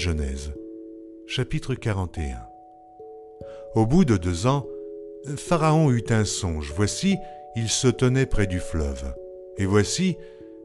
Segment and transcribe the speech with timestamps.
[0.00, 0.54] Genèse,
[1.26, 2.38] chapitre 41.
[3.74, 4.64] Au bout de deux ans,
[5.36, 6.72] Pharaon eut un songe.
[6.74, 7.18] Voici,
[7.54, 9.14] il se tenait près du fleuve.
[9.58, 10.16] Et voici,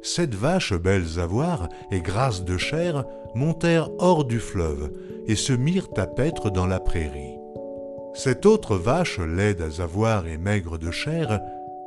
[0.01, 4.93] sept vaches belles à voir et grasses de chair montèrent hors du fleuve
[5.27, 7.35] et se mirent à paître dans la prairie.
[8.13, 11.41] Sept autres vaches laides à voir et maigres de chair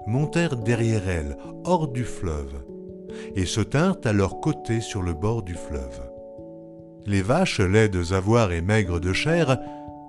[0.06, 2.62] montèrent derrière elles, hors du fleuve,
[3.36, 6.02] et se tinrent à leur côté sur le bord du fleuve.
[7.08, 9.56] Les vaches laides à voir et maigres de chair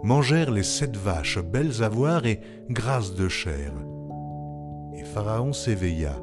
[0.04, 3.72] mangèrent les sept vaches belles à voir et grasses de chair.
[4.94, 6.18] Et Pharaon s'éveilla.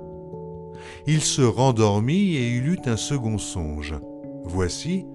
[1.06, 3.94] Il se rendormit et il eut un second songe.
[4.44, 5.06] Voici,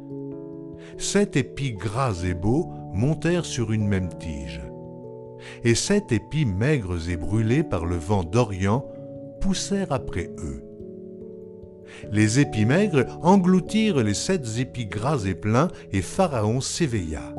[0.97, 4.63] sept épis gras et beaux montèrent sur une même tige.
[5.63, 8.83] Et sept épis maigres et brûlés par le vent d'Orient
[9.39, 10.70] poussèrent après eux.
[12.11, 17.33] Les épis maigres engloutirent les sept épis gras et pleins, et Pharaon s'éveilla.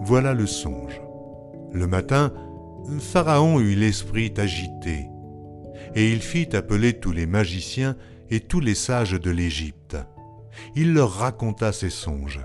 [0.00, 1.00] Voilà le songe.
[1.72, 2.32] Le matin,
[2.98, 5.06] Pharaon eut l'esprit agité,
[5.94, 7.96] et il fit appeler tous les magiciens
[8.30, 9.96] et tous les sages de l'Égypte.
[10.74, 12.40] Il leur raconta ses songes,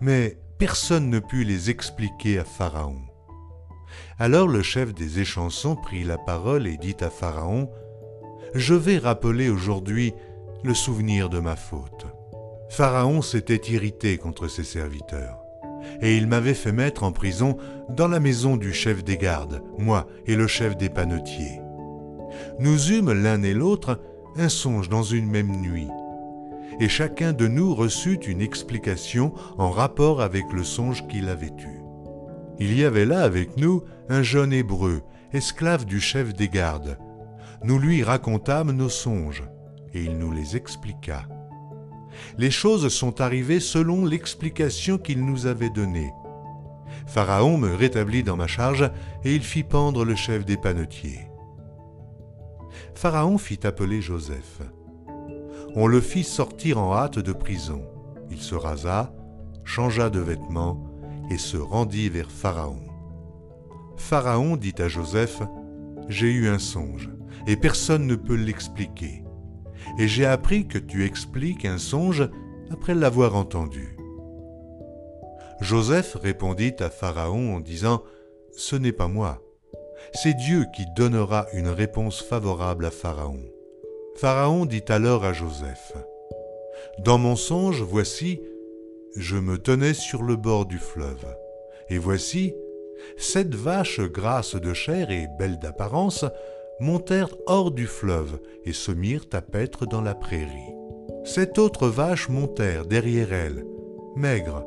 [0.00, 3.00] mais personne ne put les expliquer à Pharaon.
[4.18, 7.70] Alors le chef des échansons prit la parole et dit à Pharaon,
[8.54, 10.12] Je vais rappeler aujourd'hui
[10.64, 12.06] le souvenir de ma faute.
[12.68, 15.38] Pharaon s'était irrité contre ses serviteurs,
[16.02, 17.56] et il m'avait fait mettre en prison
[17.88, 21.60] dans la maison du chef des gardes, moi et le chef des panetiers.
[22.58, 24.00] Nous eûmes l'un et l'autre
[24.36, 25.88] un songe dans une même nuit,
[26.80, 31.80] et chacun de nous reçut une explication en rapport avec le songe qu'il avait eu.
[32.58, 35.02] Il y avait là avec nous un jeune hébreu,
[35.32, 36.98] esclave du chef des gardes.
[37.64, 39.44] Nous lui racontâmes nos songes,
[39.94, 41.26] et il nous les expliqua.
[42.36, 46.12] Les choses sont arrivées selon l'explication qu'il nous avait donnée.
[47.06, 48.90] Pharaon me rétablit dans ma charge,
[49.24, 51.28] et il fit pendre le chef des panetiers.
[52.94, 54.60] Pharaon fit appeler Joseph.
[55.74, 57.82] On le fit sortir en hâte de prison.
[58.30, 59.12] Il se rasa,
[59.64, 60.84] changea de vêtements,
[61.30, 62.82] et se rendit vers Pharaon.
[63.96, 65.42] Pharaon dit à Joseph,
[66.08, 67.10] J'ai eu un songe,
[67.46, 69.22] et personne ne peut l'expliquer
[69.98, 72.28] et j'ai appris que tu expliques un songe
[72.70, 73.96] après l'avoir entendu.
[75.60, 78.02] Joseph répondit à Pharaon en disant,
[78.52, 79.42] Ce n'est pas moi,
[80.14, 83.42] c'est Dieu qui donnera une réponse favorable à Pharaon.
[84.16, 85.92] Pharaon dit alors à Joseph,
[87.00, 88.40] Dans mon songe, voici,
[89.16, 91.26] je me tenais sur le bord du fleuve,
[91.88, 92.54] et voici,
[93.16, 96.24] sept vaches grasses de chair et belles d'apparence
[96.80, 100.74] montèrent hors du fleuve et se mirent à paître dans la prairie.
[101.24, 103.64] Sept autres vaches montèrent derrière elles,
[104.16, 104.64] maigres,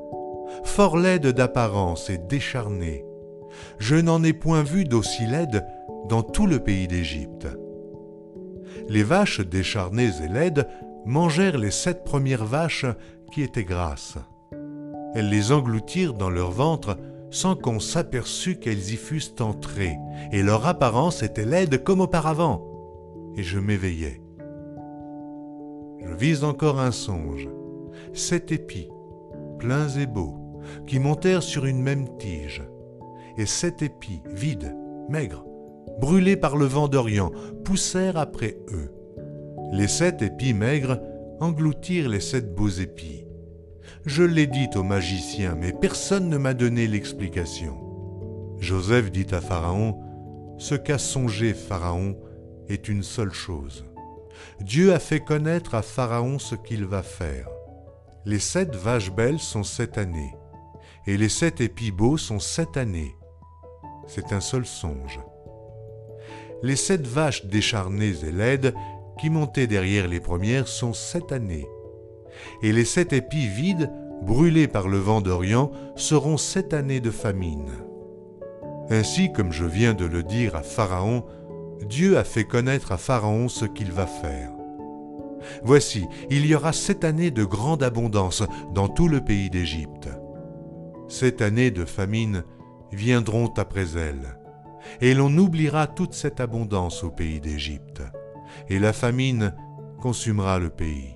[0.63, 3.05] fort laides d'apparence et décharnées.
[3.79, 5.65] Je n'en ai point vu d'aussi laides
[6.09, 7.47] dans tout le pays d'Égypte.
[8.89, 10.67] Les vaches décharnées et laides
[11.05, 12.85] mangèrent les sept premières vaches
[13.31, 14.17] qui étaient grasses.
[15.13, 16.97] Elles les engloutirent dans leur ventre
[17.31, 19.97] sans qu'on s'aperçût qu'elles y fussent entrées,
[20.31, 22.67] et leur apparence était laide comme auparavant.
[23.37, 24.21] Et je m'éveillai.
[26.05, 27.49] Je vis encore un songe,
[28.13, 28.89] sept épis,
[29.59, 30.35] pleins et beaux,
[30.85, 32.63] qui montèrent sur une même tige,
[33.37, 34.75] et sept épis, vides,
[35.09, 35.45] maigres,
[35.99, 37.31] brûlés par le vent d'Orient,
[37.63, 38.91] poussèrent après eux.
[39.71, 40.99] Les sept épis maigres
[41.39, 43.25] engloutirent les sept beaux épis,
[44.05, 47.77] je l'ai dit au magicien, mais personne ne m'a donné l'explication.
[48.57, 49.99] Joseph dit à Pharaon,
[50.57, 52.17] Ce qu'a songé Pharaon
[52.67, 53.85] est une seule chose.
[54.59, 57.47] Dieu a fait connaître à Pharaon ce qu'il va faire.
[58.25, 60.35] Les sept vaches belles sont sept années,
[61.05, 63.15] et les sept épis beaux sont sept années.
[64.07, 65.19] C'est un seul songe.
[66.63, 68.73] Les sept vaches décharnées et laides
[69.19, 71.67] qui montaient derrière les premières sont sept années
[72.61, 73.91] et les sept épis vides,
[74.21, 77.71] brûlés par le vent d'Orient, seront sept années de famine.
[78.89, 81.23] Ainsi, comme je viens de le dire à Pharaon,
[81.87, 84.51] Dieu a fait connaître à Pharaon ce qu'il va faire.
[85.63, 90.09] Voici, il y aura sept années de grande abondance dans tout le pays d'Égypte.
[91.07, 92.43] Sept années de famine
[92.91, 94.37] viendront après elles,
[95.01, 98.01] et l'on oubliera toute cette abondance au pays d'Égypte,
[98.69, 99.53] et la famine
[100.01, 101.15] consumera le pays.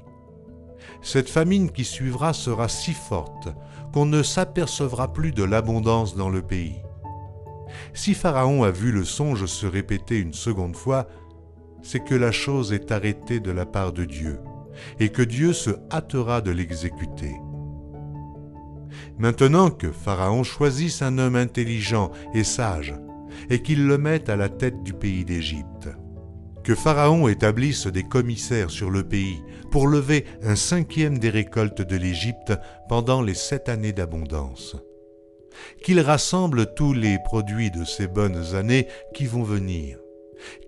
[1.01, 3.49] Cette famine qui suivra sera si forte
[3.93, 6.81] qu'on ne s'apercevra plus de l'abondance dans le pays.
[7.93, 11.07] Si Pharaon a vu le songe se répéter une seconde fois,
[11.81, 14.39] c'est que la chose est arrêtée de la part de Dieu,
[14.99, 17.35] et que Dieu se hâtera de l'exécuter.
[19.17, 22.95] Maintenant que Pharaon choisisse un homme intelligent et sage,
[23.49, 25.89] et qu'il le mette à la tête du pays d'Égypte.
[26.65, 29.39] Que Pharaon établisse des commissaires sur le pays
[29.69, 32.53] pour lever un cinquième des récoltes de l'Égypte
[32.89, 34.75] pendant les sept années d'abondance.
[35.83, 39.99] Qu'il rassemble tous les produits de ces bonnes années qui vont venir.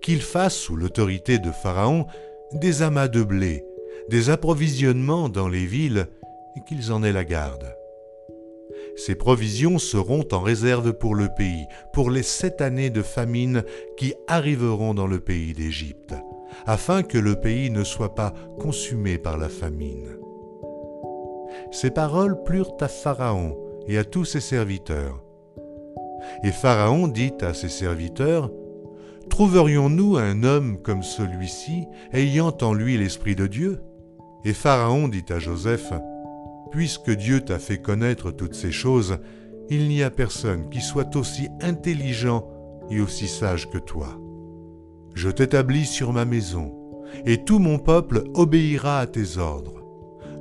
[0.00, 2.06] Qu'il fasse, sous l'autorité de Pharaon,
[2.52, 3.64] des amas de blé,
[4.08, 6.06] des approvisionnements dans les villes,
[6.56, 7.74] et qu'ils en aient la garde.
[8.96, 13.64] Ces provisions seront en réserve pour le pays, pour les sept années de famine
[13.96, 16.14] qui arriveront dans le pays d'Égypte,
[16.66, 20.16] afin que le pays ne soit pas consumé par la famine.
[21.70, 23.56] Ces paroles plurent à Pharaon
[23.86, 25.22] et à tous ses serviteurs.
[26.42, 28.50] Et Pharaon dit à ses serviteurs,
[29.30, 33.80] Trouverions-nous un homme comme celui-ci, ayant en lui l'Esprit de Dieu?
[34.44, 35.92] Et Pharaon dit à Joseph,
[36.70, 39.18] Puisque Dieu t'a fait connaître toutes ces choses,
[39.70, 42.48] il n'y a personne qui soit aussi intelligent
[42.90, 44.18] et aussi sage que toi.
[45.14, 46.74] Je t'établis sur ma maison,
[47.26, 49.82] et tout mon peuple obéira à tes ordres.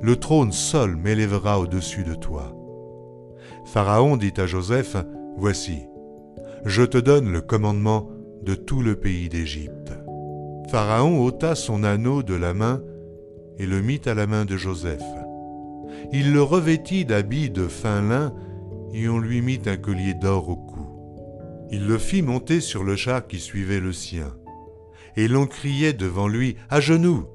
[0.01, 2.53] Le trône seul m'élèvera au-dessus de toi.
[3.65, 4.95] Pharaon dit à Joseph,
[5.38, 5.79] Voici,
[6.65, 8.09] je te donne le commandement
[8.44, 9.94] de tout le pays d'Égypte.
[10.69, 12.81] Pharaon ôta son anneau de la main
[13.57, 15.03] et le mit à la main de Joseph
[16.12, 18.33] il le revêtit d'habits de fin lin
[18.94, 20.88] et on lui mit un collier d'or au cou.
[21.69, 24.33] Il le fit monter sur le char qui suivait le sien,
[25.18, 27.25] et l'on criait devant lui À genoux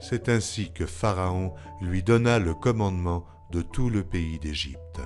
[0.00, 1.52] C'est ainsi que Pharaon
[1.82, 5.00] lui donna le commandement de tout le pays d'Égypte.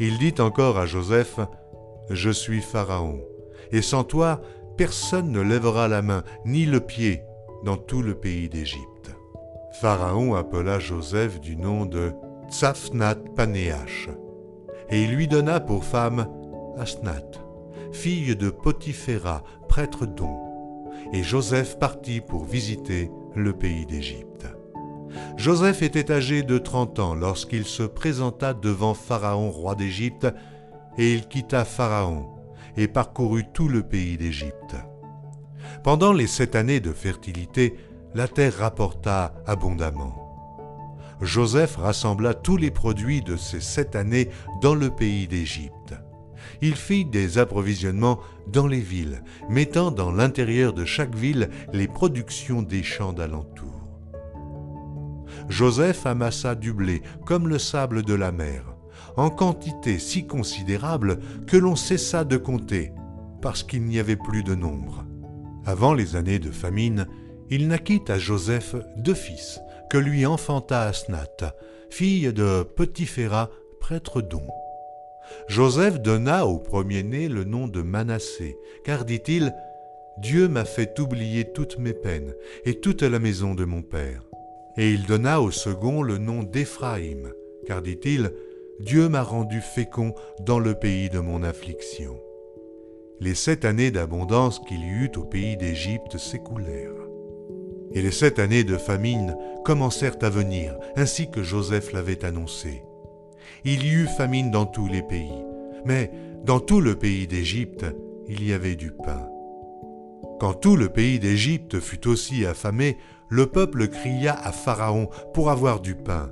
[0.00, 1.38] Il dit encore à Joseph
[2.08, 3.20] Je suis Pharaon,
[3.70, 4.40] et sans toi,
[4.78, 7.20] personne ne lèvera la main ni le pied
[7.64, 8.93] dans tout le pays d'Égypte.
[9.80, 12.12] Pharaon appela Joseph du nom de
[12.48, 14.08] Tsafnat Panéach,
[14.88, 16.28] et il lui donna pour femme
[16.78, 17.40] Asnath,
[17.90, 20.38] fille de Potiphéra, prêtre d'On.
[21.12, 24.46] Et Joseph partit pour visiter le pays d'Égypte.
[25.36, 30.28] Joseph était âgé de trente ans lorsqu'il se présenta devant Pharaon, roi d'Égypte,
[30.98, 32.28] et il quitta Pharaon
[32.76, 34.76] et parcourut tout le pays d'Égypte.
[35.82, 37.74] Pendant les sept années de fertilité,
[38.14, 40.14] la terre rapporta abondamment.
[41.20, 44.30] Joseph rassembla tous les produits de ces sept années
[44.62, 45.94] dans le pays d'Égypte.
[46.60, 52.62] Il fit des approvisionnements dans les villes, mettant dans l'intérieur de chaque ville les productions
[52.62, 53.72] des champs d'alentour.
[55.48, 58.74] Joseph amassa du blé comme le sable de la mer,
[59.16, 62.92] en quantité si considérable que l'on cessa de compter,
[63.42, 65.04] parce qu'il n'y avait plus de nombre.
[65.66, 67.06] Avant les années de famine,
[67.54, 71.44] il naquit à Joseph deux fils, que lui enfanta Asnath,
[71.88, 73.48] fille de Petiphéra,
[73.78, 74.42] prêtre d'On.
[75.46, 79.54] Joseph donna au premier-né le nom de Manassé, car dit-il,
[80.18, 82.34] Dieu m'a fait oublier toutes mes peines
[82.64, 84.24] et toute la maison de mon père.
[84.76, 87.32] Et il donna au second le nom d'Éphraïm,
[87.68, 88.32] car dit-il,
[88.80, 92.18] Dieu m'a rendu fécond dans le pays de mon affliction.
[93.20, 97.03] Les sept années d'abondance qu'il y eut au pays d'Égypte s'écoulèrent.
[97.94, 102.82] Et les sept années de famine commencèrent à venir, ainsi que Joseph l'avait annoncé.
[103.64, 105.44] Il y eut famine dans tous les pays,
[105.84, 106.10] mais
[106.44, 107.86] dans tout le pays d'Égypte,
[108.28, 109.28] il y avait du pain.
[110.40, 112.98] Quand tout le pays d'Égypte fut aussi affamé,
[113.28, 116.30] le peuple cria à Pharaon pour avoir du pain.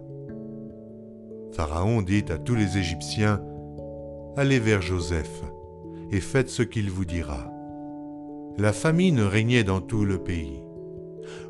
[1.52, 3.40] Pharaon dit à tous les Égyptiens,
[4.36, 5.42] Allez vers Joseph
[6.10, 7.50] et faites ce qu'il vous dira.
[8.58, 10.62] La famine régnait dans tout le pays.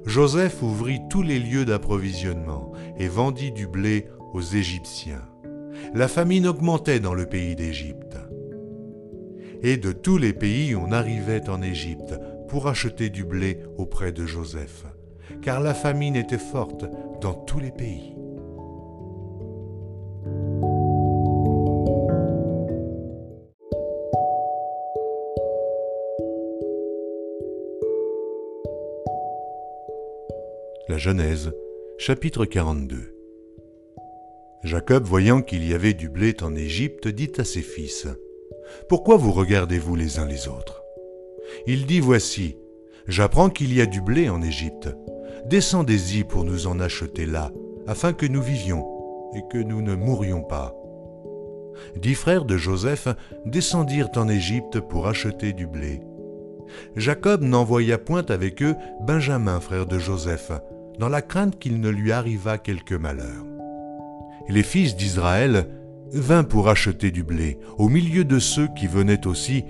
[0.07, 5.23] Joseph ouvrit tous les lieux d'approvisionnement et vendit du blé aux Égyptiens.
[5.95, 8.17] La famine augmentait dans le pays d'Égypte.
[9.62, 12.14] Et de tous les pays on arrivait en Égypte
[12.49, 14.85] pour acheter du blé auprès de Joseph,
[15.41, 16.85] car la famine était forte
[17.21, 18.12] dans tous les pays.
[31.03, 31.53] Genèse,
[31.99, 33.13] chapitre 42.
[34.63, 38.07] Jacob, voyant qu'il y avait du blé en Égypte, dit à ses fils,
[38.89, 40.85] Pourquoi vous regardez-vous les uns les autres?
[41.67, 42.57] Il dit, Voici,
[43.09, 44.91] j'apprends qu'il y a du blé en Égypte.
[45.47, 47.51] Descendez-y pour nous en acheter là,
[47.89, 48.87] afin que nous vivions
[49.35, 50.73] et que nous ne mourions pas.
[51.97, 53.09] Dix frères de Joseph
[53.45, 55.99] descendirent en Égypte pour acheter du blé.
[56.95, 60.53] Jacob n'envoya point avec eux Benjamin, frère de Joseph,
[60.99, 63.45] dans la crainte qu'il ne lui arrivât quelque malheur.
[64.49, 65.67] Et les fils d'Israël
[66.13, 69.65] vinrent pour acheter du blé au milieu de ceux qui venaient aussi,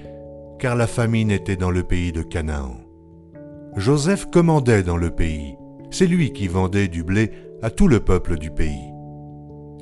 [0.58, 2.76] car la famine était dans le pays de Canaan.
[3.76, 5.56] Joseph commandait dans le pays.
[5.90, 7.30] C'est lui qui vendait du blé
[7.62, 8.90] à tout le peuple du pays.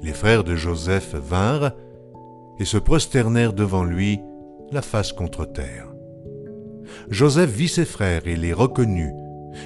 [0.03, 1.73] Les frères de Joseph vinrent
[2.59, 4.21] et se prosternèrent devant lui,
[4.71, 5.89] la face contre terre.
[7.09, 9.13] Joseph vit ses frères et les reconnut,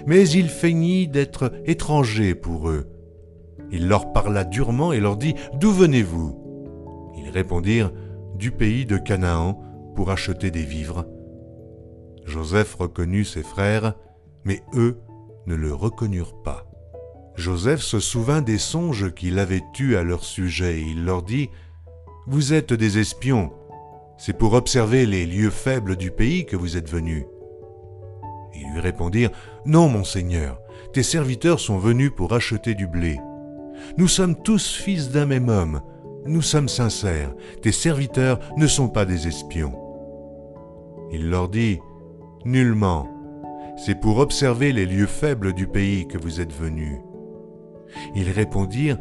[0.06, 2.88] mais il feignit d'être étranger pour eux.
[3.70, 7.12] Il leur parla durement et leur dit D'où venez-vous?
[7.16, 7.92] Ils répondirent
[8.36, 9.60] Du pays de Canaan
[9.94, 11.06] pour acheter des vivres.
[12.24, 13.94] Joseph reconnut ses frères,
[14.44, 15.00] mais eux
[15.46, 16.66] ne le reconnurent pas.
[17.36, 21.50] Joseph se souvint des songes qu'il avait eus à leur sujet et il leur dit
[22.26, 23.52] Vous êtes des espions,
[24.16, 27.24] c'est pour observer les lieux faibles du pays que vous êtes venus.
[28.54, 29.30] Ils lui répondirent
[29.66, 30.60] Non, mon Seigneur,
[30.92, 33.18] tes serviteurs sont venus pour acheter du blé.
[33.98, 35.80] Nous sommes tous fils d'un même homme,
[36.26, 39.74] nous sommes sincères, tes serviteurs ne sont pas des espions.
[41.12, 41.80] Il leur dit
[42.44, 43.08] Nullement,
[43.76, 46.98] c'est pour observer les lieux faibles du pays que vous êtes venus.
[48.14, 48.98] Ils répondirent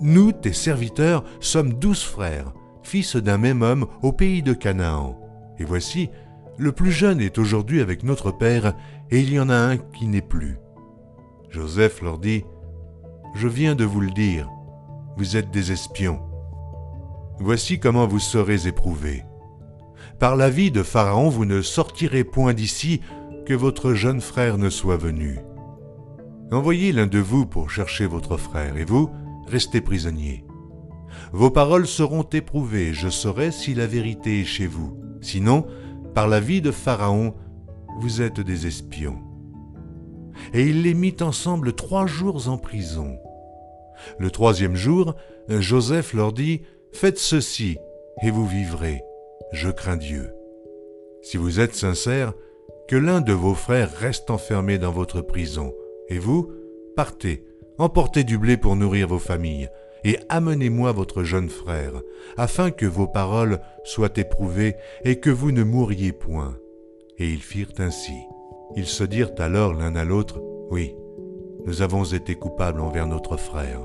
[0.00, 5.18] Nous, tes serviteurs, sommes douze frères, fils d'un même homme au pays de Canaan.
[5.58, 6.10] Et voici,
[6.62, 8.74] le plus jeune est aujourd'hui avec notre père,
[9.10, 10.58] et il y en a un qui n'est plus.
[11.50, 12.44] Joseph leur dit,
[13.34, 14.48] Je viens de vous le dire,
[15.16, 16.20] vous êtes des espions.
[17.40, 19.24] Voici comment vous serez éprouvés.
[20.20, 23.00] Par la vie de Pharaon, vous ne sortirez point d'ici
[23.44, 25.40] que votre jeune frère ne soit venu.
[26.52, 29.10] Envoyez l'un de vous pour chercher votre frère, et vous,
[29.48, 30.44] restez prisonniers.
[31.32, 34.96] Vos paroles seront éprouvées, je saurai si la vérité est chez vous.
[35.20, 35.66] Sinon,
[36.14, 37.34] par la vie de Pharaon,
[38.00, 39.18] vous êtes des espions.
[40.52, 43.18] Et il les mit ensemble trois jours en prison.
[44.18, 45.14] Le troisième jour,
[45.48, 47.78] Joseph leur dit, Faites ceci,
[48.22, 49.02] et vous vivrez.
[49.52, 50.32] Je crains Dieu.
[51.22, 52.32] Si vous êtes sincères,
[52.88, 55.72] que l'un de vos frères reste enfermé dans votre prison,
[56.08, 56.52] et vous,
[56.96, 57.46] partez,
[57.78, 59.70] emportez du blé pour nourrir vos familles,
[60.04, 61.92] et amenez-moi votre jeune frère,
[62.36, 66.56] afin que vos paroles soient éprouvées et que vous ne mouriez point.
[67.18, 68.16] Et ils firent ainsi.
[68.76, 70.40] Ils se dirent alors l'un à l'autre,
[70.70, 70.94] Oui,
[71.66, 73.80] nous avons été coupables envers notre frère,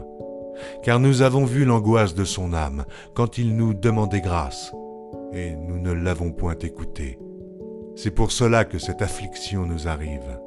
[0.84, 4.72] car nous avons vu l'angoisse de son âme quand il nous demandait grâce,
[5.34, 7.20] et nous ne l'avons point écouté.
[7.96, 10.40] C'est pour cela que cette affliction nous arrive.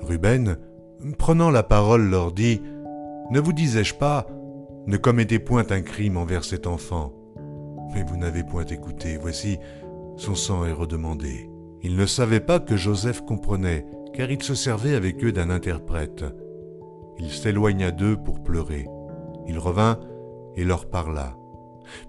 [0.00, 0.56] Ruben,
[1.18, 2.60] prenant la parole, leur dit,
[3.30, 4.26] Ne vous disais-je pas,
[4.86, 7.12] ne commettez point un crime envers cet enfant.
[7.94, 9.58] Mais vous n'avez point écouté, voici,
[10.16, 11.48] son sang est redemandé.
[11.82, 16.24] Il ne savait pas que Joseph comprenait, car il se servait avec eux d'un interprète.
[17.18, 18.86] Il s'éloigna d'eux pour pleurer.
[19.46, 20.00] Il revint
[20.56, 21.36] et leur parla.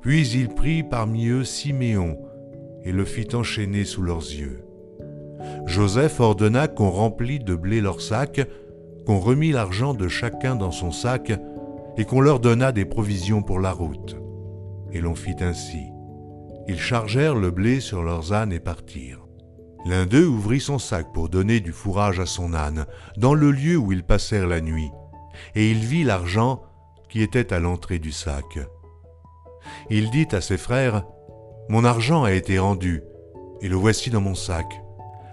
[0.02, 2.18] Puis il prit parmi eux Siméon
[2.84, 4.64] et le fit enchaîner sous leurs yeux.
[5.66, 8.48] Joseph ordonna qu'on remplît de blé leurs sacs,
[9.06, 11.32] qu'on remît l'argent de chacun dans son sac,
[11.98, 14.18] et qu'on leur donna des provisions pour la route.
[14.92, 15.86] Et l'on fit ainsi.
[16.68, 19.26] Ils chargèrent le blé sur leurs ânes et partirent.
[19.86, 22.88] L'un d'eux ouvrit son sac pour donner du fourrage à son âne,
[23.18, 24.90] dans le lieu où ils passèrent la nuit,
[25.54, 26.64] et il vit l'argent
[27.08, 28.58] qui était à l'entrée du sac.
[29.92, 31.06] Il dit à ses frères,
[31.70, 33.04] Mon argent a été rendu,
[33.62, 34.66] et le voici dans mon sac.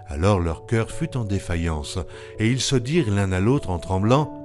[0.07, 1.97] Alors leur cœur fut en défaillance,
[2.37, 4.42] et ils se dirent l'un à l'autre en tremblant,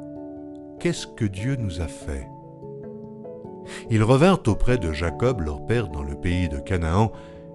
[0.81, 2.29] Qu'est-ce que Dieu nous a fait?
[3.91, 7.11] Ils revinrent auprès de Jacob, leur père, dans le pays de Canaan,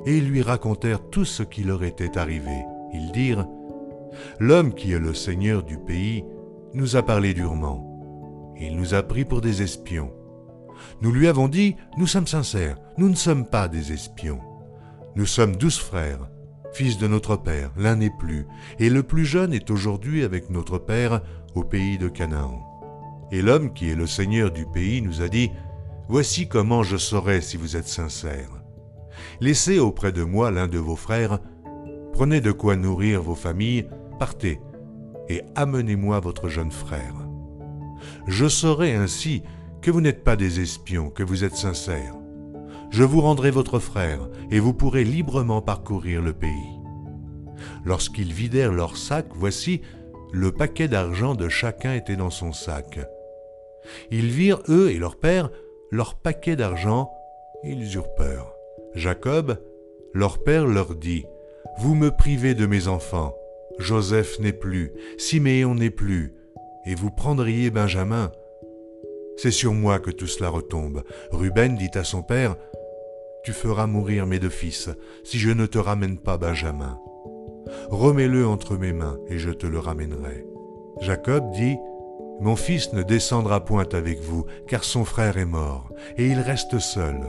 [0.05, 2.65] et ils lui racontèrent tout ce qui leur était arrivé.
[2.93, 3.47] Ils dirent,
[4.39, 6.25] L'homme qui est le Seigneur du pays
[6.73, 10.11] nous a parlé durement, il nous a pris pour des espions.
[11.01, 14.41] Nous lui avons dit, Nous sommes sincères, nous ne sommes pas des espions.
[15.15, 16.27] Nous sommes douze frères,
[16.73, 18.47] fils de notre Père, l'un n'est plus,
[18.79, 21.21] et le plus jeune est aujourd'hui avec notre Père
[21.55, 22.72] au pays de Canaan.
[23.33, 25.49] Et l'homme qui est le seigneur du pays nous a dit,
[26.07, 28.61] Voici comment je saurai si vous êtes sincères.
[29.41, 31.39] Laissez auprès de moi l'un de vos frères,
[32.11, 33.87] prenez de quoi nourrir vos familles,
[34.19, 34.59] partez,
[35.29, 37.15] et amenez-moi votre jeune frère.
[38.27, 39.41] Je saurai ainsi
[39.81, 42.13] que vous n'êtes pas des espions, que vous êtes sincères.
[42.91, 46.79] Je vous rendrai votre frère, et vous pourrez librement parcourir le pays.
[47.83, 49.81] Lorsqu'ils vidèrent leur sac, voici,
[50.31, 52.99] le paquet d'argent de chacun était dans son sac.
[54.11, 55.49] Ils virent, eux et leur père,
[55.91, 57.11] leur paquet d'argent,
[57.63, 58.53] ils eurent peur.
[58.95, 59.57] Jacob,
[60.13, 61.25] leur père, leur dit,
[61.79, 63.35] Vous me privez de mes enfants,
[63.79, 66.33] Joseph n'est plus, Siméon n'est plus,
[66.85, 68.31] et vous prendriez Benjamin.
[69.37, 71.03] C'est sur moi que tout cela retombe.
[71.31, 72.55] Ruben dit à son père,
[73.43, 74.89] Tu feras mourir mes deux fils
[75.23, 76.99] si je ne te ramène pas Benjamin.
[77.89, 80.45] Remets-le entre mes mains et je te le ramènerai.
[81.01, 81.77] Jacob dit,
[82.39, 86.79] Mon fils ne descendra point avec vous, car son frère est mort, et il reste
[86.79, 87.19] seul.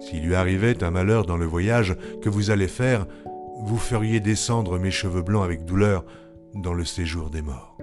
[0.00, 3.06] S'il lui arrivait un malheur dans le voyage que vous allez faire,
[3.64, 6.04] vous feriez descendre mes cheveux blancs avec douleur
[6.54, 7.76] dans le séjour des morts.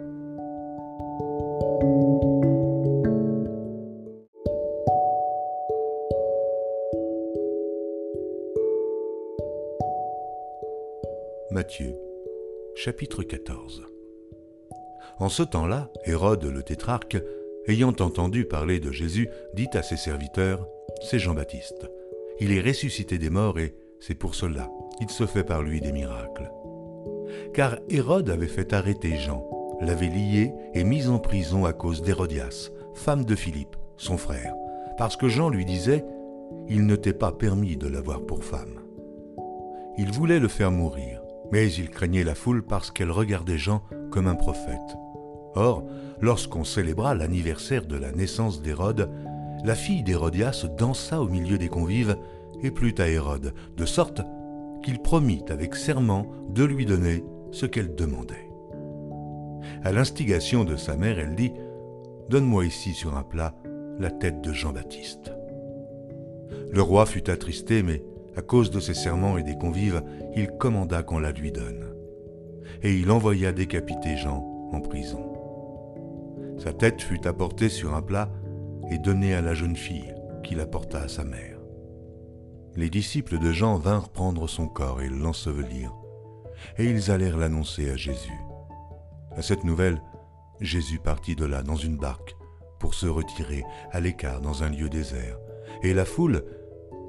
[11.52, 11.96] Matthieu,
[12.76, 13.93] chapitre 14
[15.20, 17.18] En ce temps-là, Hérode le tétrarque,
[17.68, 20.68] ayant entendu parler de Jésus, dit à ses serviteurs,
[21.02, 21.90] C'est Jean-Baptiste.
[22.40, 25.92] Il est ressuscité des morts et c'est pour cela qu'il se fait par lui des
[25.92, 26.52] miracles.
[27.54, 29.48] Car Hérode avait fait arrêter Jean,
[29.82, 34.56] l'avait lié et mis en prison à cause d'Hérodias, femme de Philippe, son frère,
[34.98, 36.06] parce que Jean lui disait,
[36.68, 38.80] Il ne t'est pas permis de l'avoir pour femme.
[39.98, 44.28] Il voulait le faire mourir, mais il craignait la foule parce qu'elle regardait Jean comme
[44.28, 44.96] un prophète.
[45.56, 45.84] Or,
[46.22, 49.10] lorsqu'on célébra l'anniversaire de la naissance d'Hérode,
[49.66, 52.16] la fille d'Hérodias dansa au milieu des convives
[52.62, 54.22] et plut à Hérode, de sorte
[54.84, 58.52] qu'il promit avec serment de lui donner ce qu'elle demandait.
[59.84, 61.54] À l'instigation de sa mère, elle dit
[62.30, 63.56] Donne-moi ici sur un plat
[63.98, 65.34] la tête de Jean-Baptiste.
[66.72, 68.04] Le roi fut attristé, mais
[68.36, 70.04] à cause de ses serments et des convives,
[70.36, 71.93] il commanda qu'on la lui donne.
[72.82, 75.34] Et il envoya décapiter Jean en prison.
[76.58, 78.30] Sa tête fut apportée sur un plat
[78.90, 81.60] et donnée à la jeune fille, qui l'apporta à sa mère.
[82.76, 85.94] Les disciples de Jean vinrent prendre son corps et l'ensevelir,
[86.78, 88.40] et ils allèrent l'annoncer à Jésus.
[89.36, 90.02] À cette nouvelle,
[90.60, 92.36] Jésus partit de là dans une barque
[92.80, 95.38] pour se retirer à l'écart dans un lieu désert,
[95.84, 96.44] et la foule,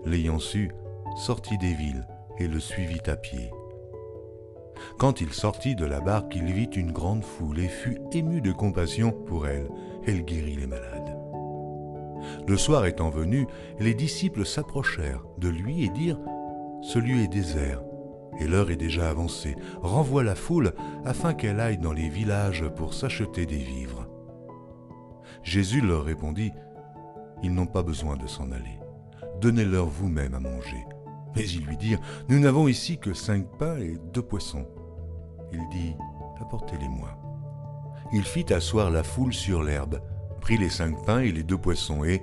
[0.05, 0.71] l'ayant su,
[1.17, 2.07] sortit des villes
[2.39, 3.51] et le suivit à pied.
[4.99, 8.53] Quand il sortit de la barque, il vit une grande foule et fut ému de
[8.53, 9.69] compassion pour elle.
[10.07, 11.17] Elle guérit les malades.
[12.47, 13.47] Le soir étant venu,
[13.79, 16.21] les disciples s'approchèrent de lui et dirent
[16.83, 17.83] Ce lieu est désert,
[18.39, 19.57] et l'heure est déjà avancée.
[19.81, 20.73] Renvoie la foule
[21.05, 24.09] afin qu'elle aille dans les villages pour s'acheter des vivres.
[25.43, 26.53] Jésus leur répondit
[27.43, 28.79] Ils n'ont pas besoin de s'en aller.
[29.41, 30.85] Donnez-leur vous-même à manger.
[31.37, 34.67] Mais ils lui dirent, Nous n'avons ici que cinq pains et deux poissons.
[35.53, 35.95] Il dit,
[36.41, 37.19] Apportez-les-moi.
[38.13, 40.01] Il fit asseoir la foule sur l'herbe,
[40.41, 42.23] prit les cinq pains et les deux poissons, et,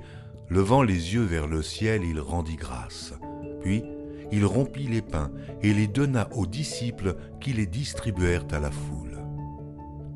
[0.49, 3.13] levant les yeux vers le ciel, il rendit grâce.
[3.61, 3.83] Puis,
[4.31, 9.17] il rompit les pains et les donna aux disciples qui les distribuèrent à la foule.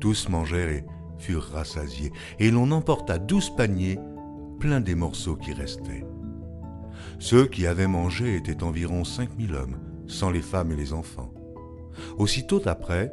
[0.00, 0.84] Tous mangèrent et
[1.18, 3.98] furent rassasiés, et l'on emporta douze paniers
[4.58, 6.04] pleins des morceaux qui restaient.
[7.18, 11.32] Ceux qui avaient mangé étaient environ cinq mille hommes, sans les femmes et les enfants.
[12.18, 13.12] Aussitôt après,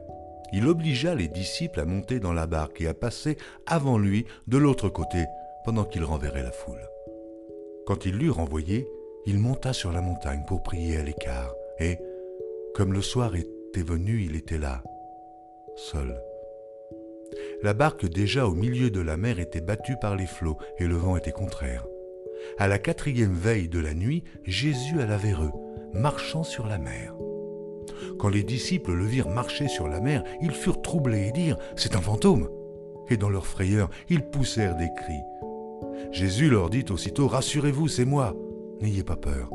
[0.51, 4.57] il obligea les disciples à monter dans la barque et à passer avant lui de
[4.57, 5.25] l'autre côté,
[5.65, 6.85] pendant qu'il renverrait la foule.
[7.87, 8.87] Quand il l'eut renvoyé,
[9.25, 11.97] il monta sur la montagne pour prier à l'écart, et,
[12.75, 14.83] comme le soir était venu, il était là,
[15.75, 16.21] seul.
[17.63, 20.95] La barque déjà au milieu de la mer était battue par les flots, et le
[20.95, 21.85] vent était contraire.
[22.57, 25.51] À la quatrième veille de la nuit, Jésus alla vers eux,
[25.93, 27.13] marchant sur la mer.
[28.19, 31.95] Quand les disciples le virent marcher sur la mer, ils furent troublés et dirent C'est
[31.95, 32.49] un fantôme
[33.09, 35.21] Et dans leur frayeur, ils poussèrent des cris.
[36.11, 38.35] Jésus leur dit aussitôt Rassurez-vous, c'est moi,
[38.81, 39.49] n'ayez pas peur.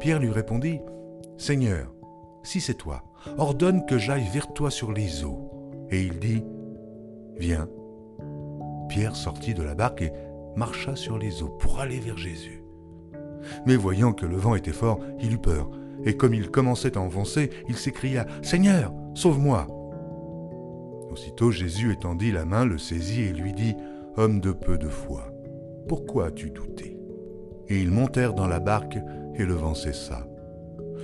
[0.00, 0.80] Pierre lui répondit
[1.36, 1.92] Seigneur,
[2.42, 3.02] si c'est toi,
[3.38, 5.50] ordonne que j'aille vers toi sur les eaux.
[5.90, 6.44] Et il dit
[7.36, 7.68] Viens.
[8.88, 10.12] Pierre sortit de la barque et
[10.56, 12.62] marcha sur les eaux pour aller vers Jésus.
[13.66, 15.70] Mais voyant que le vent était fort, il eut peur,
[16.04, 19.66] et comme il commençait à enfoncer, il s'écria Seigneur, sauve-moi
[21.10, 23.76] Aussitôt Jésus étendit la main, le saisit et lui dit
[24.16, 25.30] Homme de peu de foi,
[25.88, 26.98] pourquoi as-tu douté?
[27.68, 28.98] Et ils montèrent dans la barque,
[29.36, 30.26] et le vent cessa.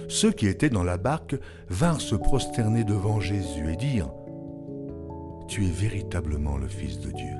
[0.09, 1.37] Ceux qui étaient dans la barque
[1.69, 4.13] vinrent se prosterner devant Jésus et dirent
[5.49, 7.40] Tu es véritablement le Fils de Dieu.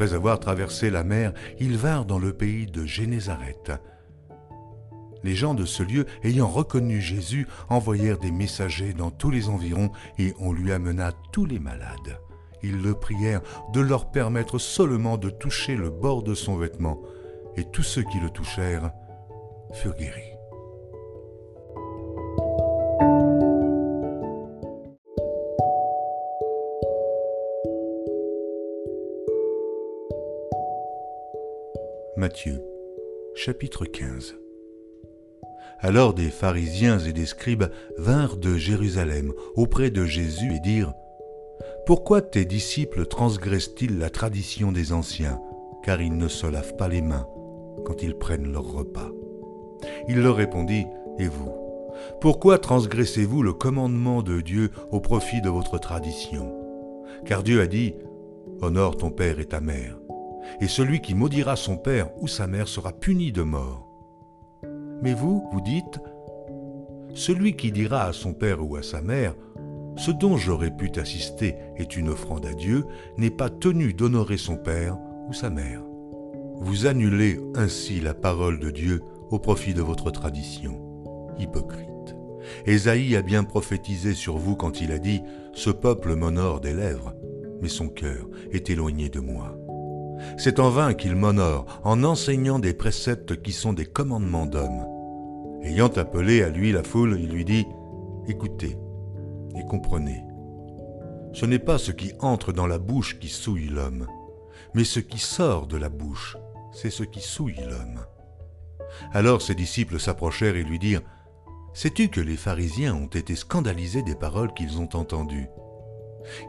[0.00, 3.72] Après avoir traversé la mer, ils vinrent dans le pays de Génézareth.
[5.22, 9.90] Les gens de ce lieu, ayant reconnu Jésus, envoyèrent des messagers dans tous les environs
[10.18, 12.18] et on lui amena tous les malades.
[12.62, 13.42] Ils le prièrent
[13.74, 16.98] de leur permettre seulement de toucher le bord de son vêtement,
[17.58, 18.92] et tous ceux qui le touchèrent
[19.74, 20.29] furent guéris.
[32.30, 32.62] Matthieu,
[33.34, 34.36] chapitre 15
[35.80, 37.64] Alors des pharisiens et des scribes
[37.98, 40.94] vinrent de Jérusalem auprès de Jésus et dirent
[41.86, 45.40] Pourquoi tes disciples transgressent-ils la tradition des anciens,
[45.82, 47.26] car ils ne se lavent pas les mains
[47.84, 49.10] quand ils prennent leur repas?
[50.08, 50.86] Il leur répondit
[51.18, 51.52] Et vous
[52.20, 56.54] pourquoi transgressez-vous le commandement de Dieu au profit de votre tradition?
[57.26, 57.96] Car Dieu a dit,
[58.62, 59.98] Honore ton père et ta mère,
[60.60, 63.88] et celui qui maudira son père ou sa mère sera puni de mort.
[65.02, 66.00] Mais vous, vous dites,
[67.14, 69.34] Celui qui dira à son père ou à sa mère,
[69.96, 72.86] Ce dont j'aurais pu t'assister est une offrande à Dieu,
[73.18, 74.96] n'est pas tenu d'honorer son père
[75.28, 75.82] ou sa mère.
[76.56, 80.80] Vous annulez ainsi la parole de Dieu au profit de votre tradition.
[81.38, 81.86] Hypocrite.
[82.66, 85.22] Ésaïe a bien prophétisé sur vous quand il a dit
[85.54, 87.14] Ce peuple m'honore des lèvres,
[87.60, 89.56] mais son cœur est éloigné de moi.
[90.36, 94.86] C'est en vain qu'il m'honore en enseignant des préceptes qui sont des commandements d'hommes.
[95.62, 97.66] Ayant appelé à lui la foule, il lui dit
[98.26, 98.76] Écoutez
[99.56, 100.24] et comprenez.
[101.32, 104.06] Ce n'est pas ce qui entre dans la bouche qui souille l'homme,
[104.74, 106.36] mais ce qui sort de la bouche,
[106.72, 108.00] c'est ce qui souille l'homme.
[109.12, 111.02] Alors ses disciples s'approchèrent et lui dirent
[111.72, 115.48] Sais-tu que les pharisiens ont été scandalisés des paroles qu'ils ont entendues?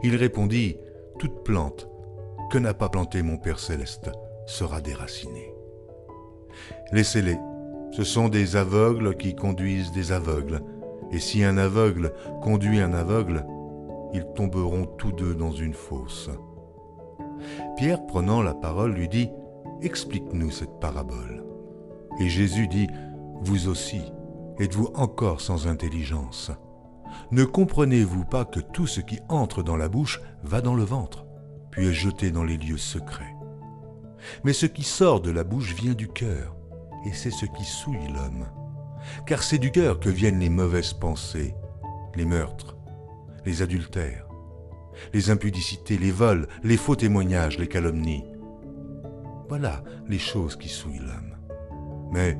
[0.02, 0.76] Il répondit,
[1.18, 1.88] Toute plante
[2.52, 4.10] que n'a pas planté mon Père céleste
[4.44, 5.54] sera déracinée.
[6.92, 7.38] Laissez-les,
[7.92, 10.60] ce sont des aveugles qui conduisent des aveugles,
[11.10, 12.12] et si un aveugle
[12.42, 13.46] conduit un aveugle,
[14.12, 16.28] ils tomberont tous deux dans une fosse.
[17.78, 19.30] Pierre, prenant la parole, lui dit,
[19.80, 21.46] Explique-nous cette parabole.
[22.20, 22.88] Et Jésus dit,
[23.40, 24.02] Vous aussi,
[24.58, 26.52] Êtes-vous encore sans intelligence?
[27.30, 31.24] Ne comprenez-vous pas que tout ce qui entre dans la bouche va dans le ventre,
[31.72, 33.34] puis est jeté dans les lieux secrets
[34.44, 36.54] Mais ce qui sort de la bouche vient du cœur,
[37.04, 38.46] et c'est ce qui souille l'homme.
[39.26, 41.56] Car c'est du cœur que viennent les mauvaises pensées,
[42.14, 42.76] les meurtres,
[43.44, 44.28] les adultères,
[45.12, 48.24] les impudicités, les vols, les faux témoignages, les calomnies.
[49.48, 51.36] Voilà les choses qui souillent l'homme.
[52.12, 52.38] Mais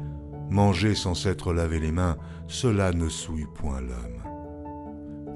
[0.53, 4.32] Manger sans s'être lavé les mains, cela ne souille point l'homme.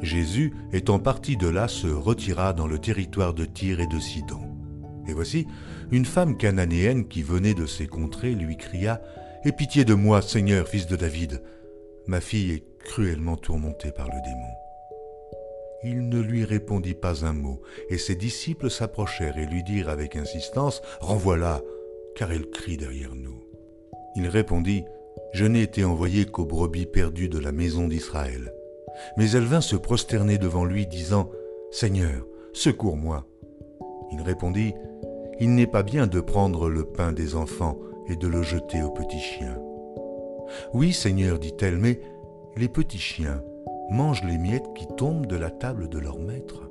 [0.03, 4.41] Jésus, étant parti de là, se retira dans le territoire de Tyr et de Sidon.
[5.09, 5.47] Et voici,
[5.91, 9.01] une femme cananéenne qui venait de ces contrées lui cria
[9.45, 11.43] Aie pitié de moi, Seigneur, fils de David.
[12.07, 14.53] Ma fille est cruellement tourmentée par le démon.
[15.85, 20.17] Il ne lui répondit pas un mot, et ses disciples s'approchèrent et lui dirent avec
[20.17, 21.63] insistance Renvoie-la,
[22.17, 23.45] car elle crie derrière nous.
[24.17, 24.85] Il répondit
[25.33, 28.53] je n'ai été envoyé qu'aux brebis perdues de la maison d'Israël.
[29.17, 31.31] Mais elle vint se prosterner devant lui, disant,
[31.71, 33.27] Seigneur, secours-moi.
[34.13, 34.75] Il répondit,
[35.41, 38.91] Il n'est pas bien de prendre le pain des enfants et de le jeter aux
[38.91, 39.59] petits chiens.
[40.73, 42.01] Oui, Seigneur, dit-elle, mais
[42.57, 43.43] les petits chiens
[43.91, 46.71] mangent les miettes qui tombent de la table de leur maître.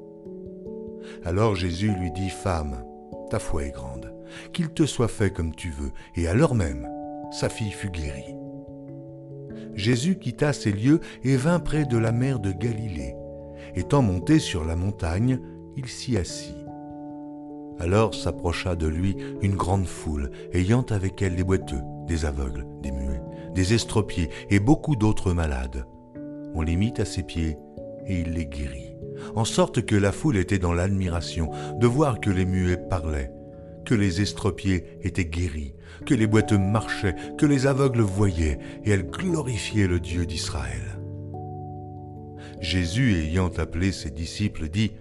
[1.23, 2.84] Alors Jésus lui dit, Femme,
[3.30, 4.13] ta foi est grande,
[4.54, 6.88] qu'il te soit fait comme tu veux, et à l'heure même,
[7.32, 8.36] sa fille fut guérie.
[9.76, 13.16] Jésus quitta ces lieux et vint près de la mer de Galilée.
[13.76, 15.40] Étant monté sur la montagne,
[15.76, 16.56] il s'y assit.
[17.80, 22.92] Alors s'approcha de lui une grande foule, ayant avec elle des boiteux, des aveugles, des
[22.92, 23.22] muets,
[23.54, 25.86] des estropiés et beaucoup d'autres malades.
[26.54, 27.58] On les mit à ses pieds
[28.08, 28.96] et il les guérit,
[29.36, 33.32] en sorte que la foule était dans l'admiration de voir que les muets parlaient,
[33.86, 39.10] que les estropiés étaient guéris, que les boiteux marchaient, que les aveugles voyaient, et elle
[39.10, 41.00] glorifiait le Dieu d'Israël.
[42.60, 44.91] Jésus, ayant appelé ses disciples, dit,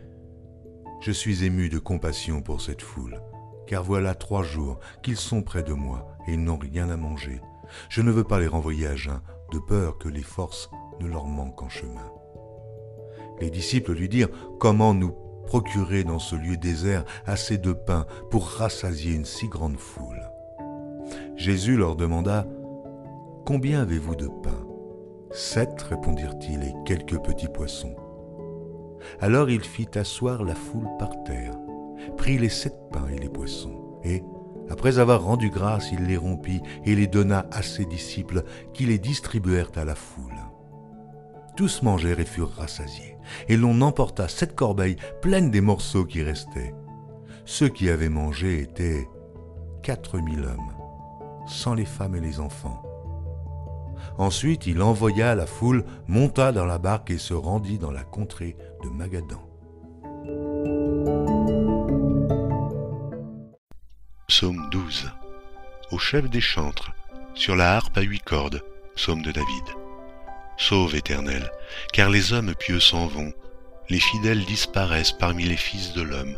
[1.00, 3.20] Je suis ému de compassion pour cette foule,
[3.66, 7.40] car voilà trois jours qu'ils sont près de moi et ils n'ont rien à manger.
[7.88, 9.20] Je ne veux pas les renvoyer à jeun,
[9.52, 10.70] de peur que les forces
[11.00, 12.10] ne leur manquent en chemin.
[13.40, 15.14] Les disciples lui dirent, Comment nous
[15.46, 20.22] procurer dans ce lieu désert assez de pain pour rassasier une si grande foule
[21.36, 22.46] Jésus leur demanda,
[23.44, 24.66] Combien avez-vous de pain?
[25.30, 27.94] Sept, répondirent-ils, et quelques petits poissons.
[29.20, 31.54] Alors il fit asseoir la foule par terre,
[32.16, 34.22] prit les sept pains et les poissons, et,
[34.70, 38.98] après avoir rendu grâce, il les rompit et les donna à ses disciples, qui les
[38.98, 40.32] distribuèrent à la foule.
[41.56, 43.16] Tous mangèrent et furent rassasiés,
[43.48, 46.74] et l'on emporta sept corbeilles pleines des morceaux qui restaient.
[47.44, 49.08] Ceux qui avaient mangé étaient
[49.82, 50.72] quatre mille hommes
[51.46, 52.82] sans les femmes et les enfants.
[54.16, 58.56] Ensuite, il envoya la foule, monta dans la barque et se rendit dans la contrée
[58.82, 59.42] de Magadan.
[64.26, 65.10] Psaume 12
[65.90, 66.92] au chef des chantres,
[67.34, 68.62] sur la harpe à huit cordes,
[68.96, 69.83] psaume de David.
[70.56, 71.50] Sauve, Éternel,
[71.92, 73.32] car les hommes pieux s'en vont,
[73.90, 76.36] les fidèles disparaissent parmi les fils de l'homme.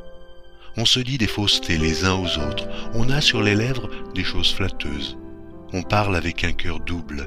[0.76, 4.24] On se dit des faussetés les uns aux autres, on a sur les lèvres des
[4.24, 5.16] choses flatteuses,
[5.72, 7.26] on parle avec un cœur double.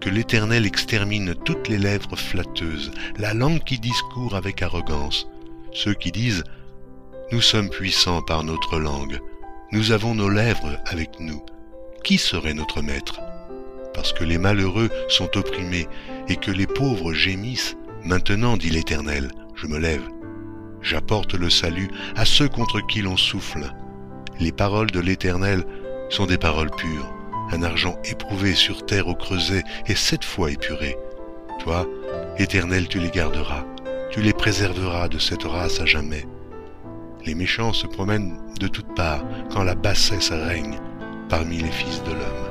[0.00, 5.26] Que l'Éternel extermine toutes les lèvres flatteuses, la langue qui discourt avec arrogance,
[5.72, 6.42] ceux qui disent⁇
[7.32, 9.20] Nous sommes puissants par notre langue,
[9.72, 11.44] nous avons nos lèvres avec nous,
[12.04, 13.20] qui serait notre maître?⁇
[13.94, 15.88] Parce que les malheureux sont opprimés
[16.28, 20.06] et que les pauvres gémissent, maintenant, dit l'Éternel, je me lève.
[20.82, 23.72] J'apporte le salut à ceux contre qui l'on souffle.
[24.38, 25.64] Les paroles de l'Éternel
[26.08, 27.12] sont des paroles pures,
[27.52, 30.96] un argent éprouvé sur terre au creuset et sept fois épuré.
[31.58, 31.86] Toi,
[32.38, 33.66] Éternel, tu les garderas,
[34.10, 36.26] tu les préserveras de cette race à jamais.
[37.26, 40.78] Les méchants se promènent de toutes parts quand la bassesse règne
[41.28, 42.49] parmi les fils de l'homme.